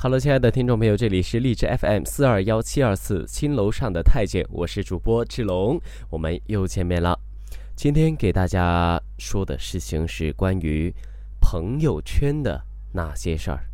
[0.00, 5.76] Hello，亲爱的听众朋友，这里是荔枝 FM 四二幺七二四新楼上的太监，我是主播志龙，
[6.08, 7.18] 我们又见面了。
[7.74, 10.94] 今天给大家说的事情是关于
[11.40, 13.64] 朋友圈的那些事儿。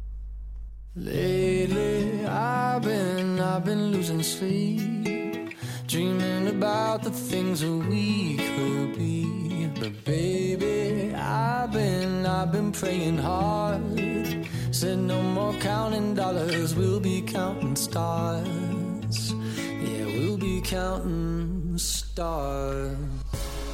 [14.74, 19.32] Said no more counting dollars, we'll be counting stars.
[19.80, 22.96] Yeah, we'll be counting stars.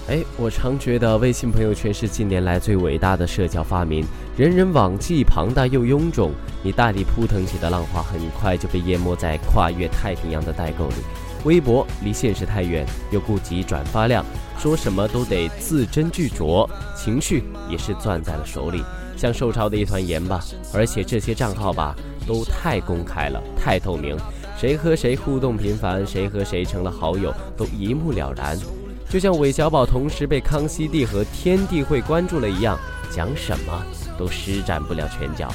[0.09, 4.05] 哎，我常觉得微信朋友圈是近年来最伟大的社交发明。
[4.37, 10.97] 人人网既庞大又臃肿，你大力扑腾起的浪花很快就被淹没在跨越太平洋的代沟里。
[11.45, 14.23] 微博离现实太远，又顾及转发量，
[14.59, 18.85] 说什么都得字斟句酌，情绪也是攥在了手里。
[19.21, 20.43] 像受潮的一团盐吧，
[20.73, 21.95] 而且这些账号吧
[22.27, 24.17] 都太公开了，太透明，
[24.57, 28.59] 谁和谁互动频繁，谁和谁成了好友都一目了然。
[29.11, 32.79] 就像韦小宝同时被康熙帝和天地会关注了一样，
[33.11, 33.85] 讲什么
[34.19, 35.53] 都施展不了拳脚。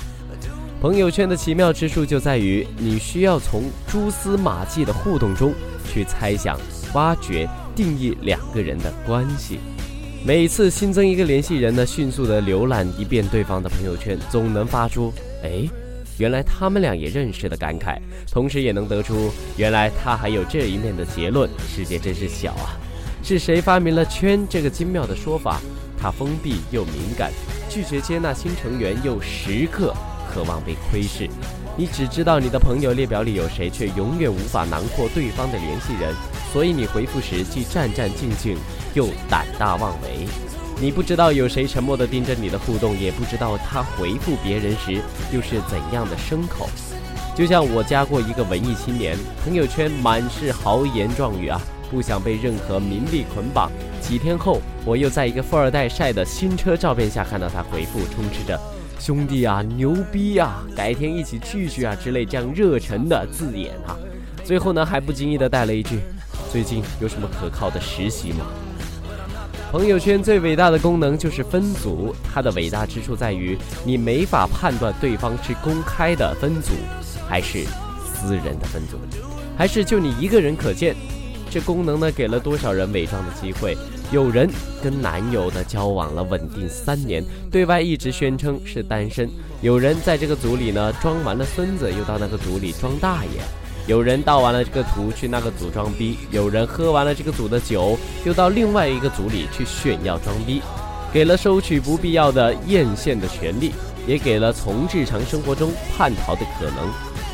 [0.80, 5.52] 朋友圈的奇妙之处就在于，你需要从蛛丝马迹的互动中
[5.92, 6.56] 去猜想、
[6.94, 9.58] 挖掘、定义两个人的关系。
[10.26, 15.14] 每次新增一个联系人呢，迅速的浏览一遍对方的朋友圈，总能发出
[15.46, 15.70] “哎，
[16.18, 18.00] 原来他们俩也认识”的感慨，
[18.32, 21.48] 同时也能得出“原来他还有这一面”的结论。
[21.68, 22.74] 世界真是小啊！
[23.22, 25.62] 是谁发明了“圈”这个精妙的说法？
[25.96, 27.32] 它封闭又敏感，
[27.70, 29.94] 拒绝接纳新成员，又时刻
[30.34, 31.30] 渴望被窥视。
[31.78, 36.14] 你只知道你的朋友列表里有谁，却永远无法囊括对方的联系人。
[36.54, 38.56] 所以你回复时既战战兢兢，
[38.94, 40.26] 又胆大妄为。
[40.80, 45.02] 你不知道有谁沉默地盯着你的互动，也不知道他回复别人时
[45.34, 46.70] 又是怎样的牲口。
[47.36, 51.60] 就像我加过一个文艺青年，朋友圈满是豪言壮语啊，
[51.92, 53.70] 不想被任何名利捆绑。
[54.02, 58.58] 几天后，我又在一个富二代晒的新车照片下看到他回复，充斥着
[59.00, 63.96] “兄弟啊，牛逼啊，改天一起聚聚啊”之类这样热忱的字眼啊。
[64.44, 66.00] 最后呢，还不经意的带了一句。
[66.52, 68.46] 最近有什么可靠的实习吗？
[69.72, 76.72] 朋友圈最伟大的功能就是分组，它的伟大之处在于你没法判断对方是公开的分组，
[77.28, 77.66] 还是
[78.06, 78.98] 私人的分组，
[79.58, 80.96] 还是就你一个人可见。
[81.50, 83.78] 这功能呢，给了多少人伪装的机会？
[84.12, 84.50] 有人
[84.84, 89.28] 跟男友的交往了稳定三年，对外一直宣称是单身；
[89.62, 93.42] 有人在这个组里呢装完了孙子，又到那个组里装大爷。
[93.88, 100.62] 有人盗完了这个图去那个组装逼，有人喝完了这个组的酒，又到另外一个组里去炫耀装逼，
[101.12, 103.74] 给了收取不必要的艳羡的权利，
[104.08, 106.90] 也给了从日常生活中叛逃的可能。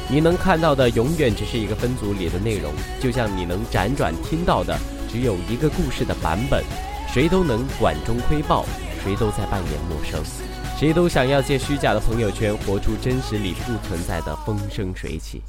[0.09, 4.77] 你能看到的永远只是一个分组里的内容，就像你能辗转听到的
[5.11, 6.63] 只有一个故事的版本。
[7.13, 8.65] 谁都能管中窥豹，
[9.03, 10.23] 谁都在扮演陌生，
[10.79, 15.41] 谁都想要借虚假的朋友圈活出真实里不存在的风生水起。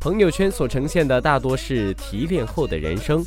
[0.00, 3.24] 朋友圈所呈现的大多是提炼后的人生，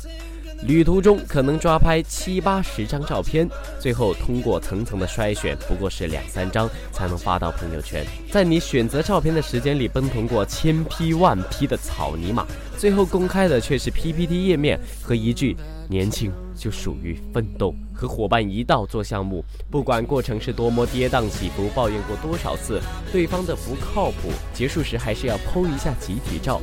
[0.66, 3.48] 旅途中可能抓拍七八十张照片，
[3.80, 8.04] 最后通过层层的筛选，不过是两三张才能发到朋友圈。
[8.30, 12.46] 在你选择照片的时间里，奔腾过千批万批的草泥马，
[12.78, 15.56] 最后公开的却是 PPT 页面和一句
[15.90, 17.74] “年轻就属于奋斗”。
[17.92, 22.80] 和伙伴一道做项目，不管过程是多么跌宕起伏，抱怨过多少次
[23.12, 26.60] 对方的不靠谱，结束时还是要 PO 一下集体照。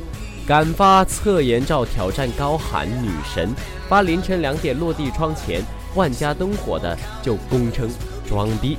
[0.50, 3.54] 敢发侧颜照挑战高喊女神，
[3.88, 5.62] 发凌晨两点落地窗前
[5.94, 7.88] 万家灯火的就公称
[8.28, 8.76] 装逼。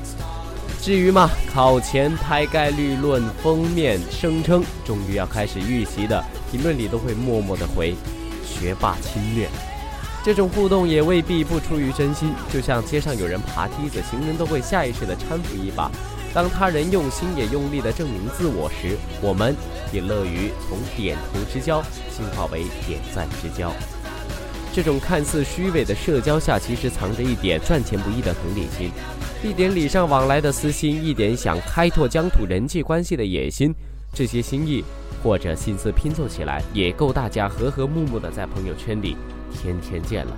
[0.81, 6.21] 至于嘛，考前拍概率论封面声称终于要开始预习的，
[6.51, 7.95] 评论里都会默默的回
[8.45, 9.47] 学霸侵略。
[10.25, 15.89] 这种互动也未必不出于真心，就像街上有人爬梯子，行人都会下意识的搀扶一把。
[16.33, 19.55] 当他人用心也用力的证明自我时，我们
[19.91, 21.81] 也乐于从点头之交
[22.15, 23.73] 进化为点赞之交。
[24.73, 28.91] 这种看似虚伪的社交下，其实藏着一点赚钱不易的同理心，
[29.43, 33.73] 一点礼尚往来的私心，一点想开拓疆土人际关系的野心。
[34.13, 34.83] 这些心意
[35.21, 39.17] 或者心思拼凑起来，也够大家和和睦睦的在朋友圈里。
[39.53, 40.31] 天天见了，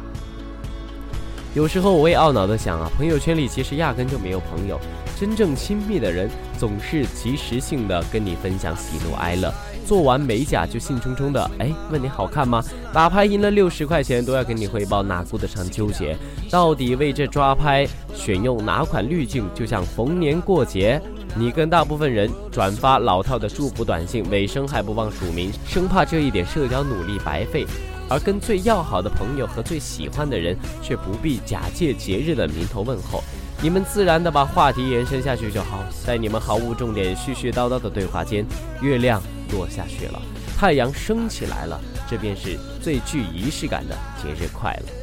[1.53, 4.79] 有时候我也懊恼的想啊，朋友圈里其实压根就没有朋友，
[5.19, 6.27] 真正亲密的人
[6.57, 9.53] 总是及时性的跟你分享喜怒哀乐，
[9.85, 12.63] 做完美甲就兴冲冲的哎问你好看吗？
[12.91, 16.17] 打牌赢了六十块钱都要跟你汇报，哪顾得上纠结？
[16.49, 19.47] 到底为这抓拍选用哪款滤镜？
[19.53, 20.99] 就像逢年过节
[21.35, 27.63] 你跟大部分人转发老套的祝福短信，尾声还不忘署名，生怕这一点社交努力白费；
[28.09, 33.23] 而跟最要好的朋友和最喜欢的人，却不必假借节日的名头问候。
[33.61, 35.83] 你们自然的把话题延伸下去就好。
[36.05, 38.45] 在你们毫无重点、絮絮叨叨的对话间，
[38.81, 39.21] 月亮
[39.51, 40.21] 落下去了，
[40.57, 41.79] 太阳升起来了，
[42.09, 44.93] 这便是最具仪式感的节日快乐。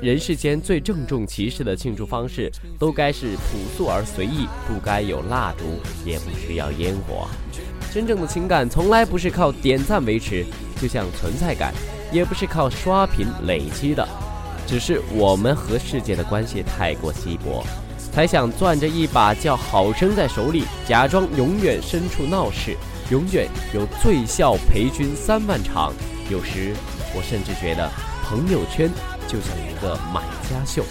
[0.00, 5.64] 人世间最郑重其事的庆祝方式，都该是朴素而随意，不该有蜡烛，
[6.04, 7.28] 也不需要烟火。
[7.92, 10.44] 真正的情感从来不是靠点赞维持，
[10.80, 11.72] 就像存在感，
[12.10, 14.06] 也不是靠刷屏累积的。
[14.66, 17.64] 只是我们和世界的关系太过稀薄，
[18.12, 22.76] 才想攥着一把叫好声在手里，假装永远身处闹市，
[23.10, 25.92] 永远有醉笑陪君三万场。
[26.30, 26.74] 有时，
[27.14, 27.90] 我甚至觉得
[28.24, 28.90] 朋友圈。
[29.26, 30.82] 就像一个买家秀，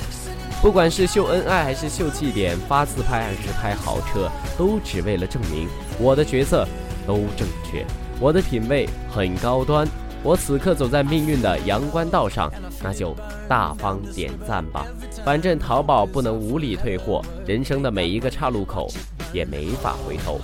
[0.61, 5.67] 不管是秀恩爱还是秀气点，发自拍还是拍豪车，都只为了证明
[5.99, 6.63] 我的角色
[7.07, 7.83] 都正确，
[8.19, 9.87] 我的品味很高端。
[10.27, 12.51] 我此刻走在命运的阳关道上，
[12.83, 13.15] 那就
[13.47, 14.85] 大方点赞吧。
[15.23, 18.91] 反正淘宝不能无理退货，人生的每一个岔路口
[19.31, 20.41] 也没法回头。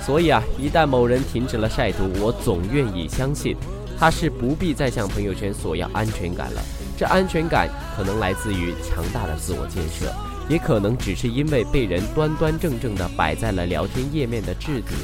[0.00, 3.54] 所以啊，一旦某人停止了晒图，我总愿意相信，
[3.98, 6.62] 他是不必再向朋友圈索要安全感了。
[6.96, 10.10] 这安全感可能来自于强大的自我建设，
[10.48, 14.96] 也可能只是因为被人端端正正地摆在了聊天页面的置顶。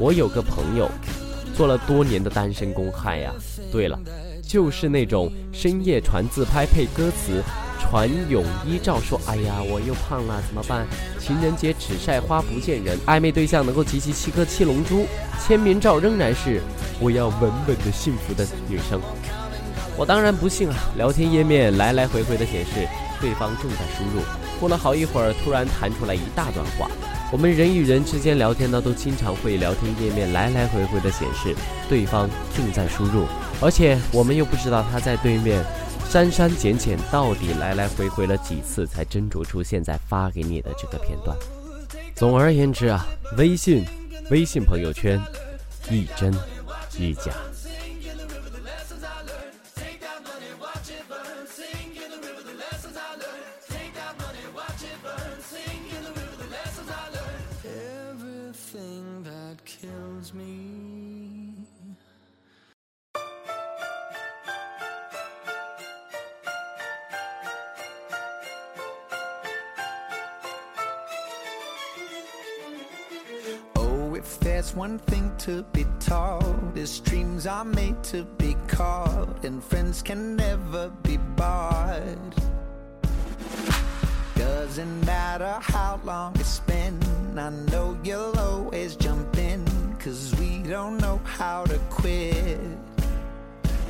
[0.00, 0.90] 我有个朋友，
[1.56, 3.32] 做了多年的单身公害呀。
[3.72, 3.98] 对了，
[4.42, 7.42] 就是那种深夜传自拍配歌词，
[7.80, 10.86] 传泳衣照说：“哎呀，我又胖了，怎么办？”
[11.18, 15.06] 情人节只晒花不见人，暧昧对象能够集齐七颗七龙珠，
[15.44, 16.60] 签名照仍然是
[17.00, 19.00] “我要稳稳的幸福”的女生。
[19.96, 20.76] 我当然不信啊！
[20.96, 22.86] 聊天页面来来回回的显示
[23.18, 24.22] 对方正在输入，
[24.60, 26.88] 过了好一会儿，突然弹出来一大段话。
[27.32, 31.54] 我们人与人之间聊天呢，都经常会聊天页面来来回回的显示
[31.88, 33.26] 对方正在输入，
[33.60, 35.62] 而且我们又不知道他在对面
[36.08, 41.36] 删删减减到底来来回回了几次，才斟酌出现在发给你的这个片段。
[42.14, 43.04] 总而言之啊，
[43.36, 43.84] 微信、
[44.30, 45.20] 微信朋友圈，
[45.90, 46.32] 一真
[46.96, 47.32] 一假。
[73.76, 76.42] Oh, if there's one thing to be taught,
[76.74, 82.00] is dreams are made to be caught, and friends can never be bought.
[84.34, 86.98] Doesn't matter how long it's been,
[87.38, 89.35] I know you'll always jump
[90.06, 92.60] cause we don't know how to quit.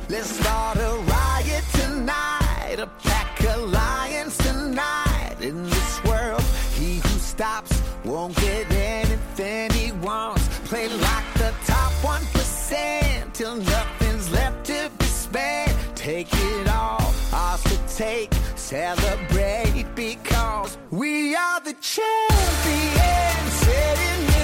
[0.09, 5.35] Let's start a riot tonight, a pack of lions tonight.
[5.41, 6.41] In this world,
[6.73, 7.71] he who stops
[8.03, 10.47] won't get anything he wants.
[10.69, 15.71] Play like the top 1% till nothing's left to be spent.
[15.93, 23.53] Take it all, ours to take, celebrate because we are the champions.
[23.61, 24.36] Setting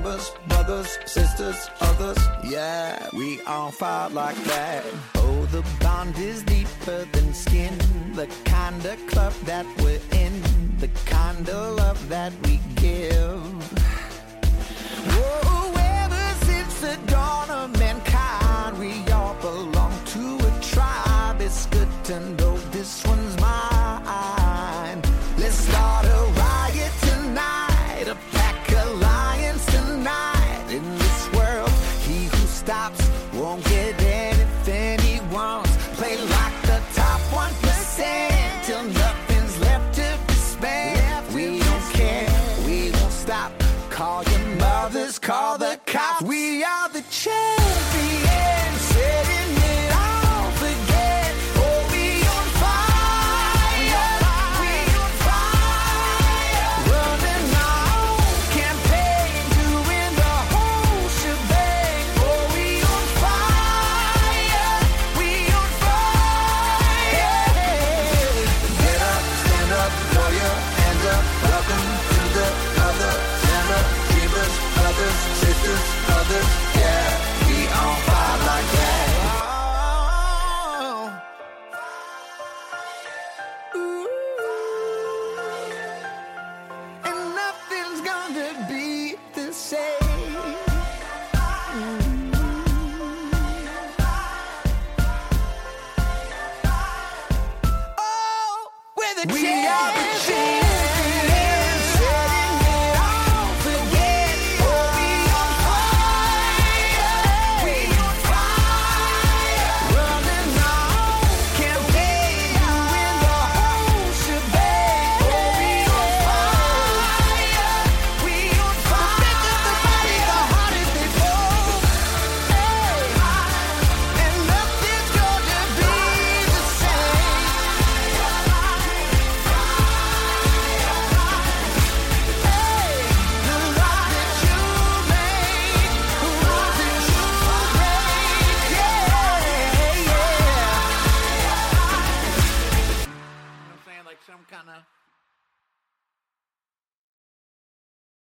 [0.00, 2.18] dreamers, brothers, sisters, others.
[2.44, 4.84] Yeah, we all fight like that.
[5.16, 7.76] Oh, the bond is deeper than skin.
[8.14, 10.42] The kind of club that we're in,
[10.78, 13.42] the kind of love that we give.
[15.12, 21.40] Whoa, ever since the dawn of mankind, we all belong to a tribe.
[21.40, 25.02] It's good to know this one's mine.
[25.38, 25.72] Let's
[45.20, 46.22] call the cops.
[46.22, 46.64] We